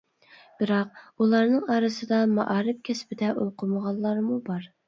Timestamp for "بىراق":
0.61-0.95